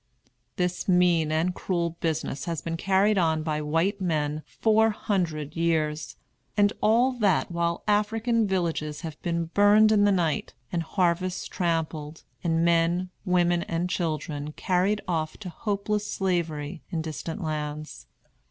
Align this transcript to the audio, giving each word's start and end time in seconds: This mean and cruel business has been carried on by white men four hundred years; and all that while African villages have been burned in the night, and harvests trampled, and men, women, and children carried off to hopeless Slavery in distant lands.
This 0.55 0.87
mean 0.87 1.31
and 1.31 1.53
cruel 1.53 1.91
business 1.99 2.45
has 2.45 2.59
been 2.59 2.75
carried 2.75 3.19
on 3.19 3.43
by 3.43 3.61
white 3.61 4.01
men 4.01 4.41
four 4.47 4.89
hundred 4.89 5.55
years; 5.55 6.15
and 6.57 6.73
all 6.81 7.11
that 7.19 7.51
while 7.51 7.83
African 7.87 8.47
villages 8.47 9.01
have 9.01 9.21
been 9.21 9.51
burned 9.53 9.91
in 9.91 10.03
the 10.03 10.11
night, 10.11 10.55
and 10.71 10.81
harvests 10.81 11.47
trampled, 11.47 12.23
and 12.43 12.65
men, 12.65 13.11
women, 13.25 13.61
and 13.61 13.91
children 13.91 14.53
carried 14.53 15.01
off 15.07 15.37
to 15.37 15.49
hopeless 15.49 16.11
Slavery 16.11 16.81
in 16.89 17.03
distant 17.03 17.39
lands. 17.43 18.07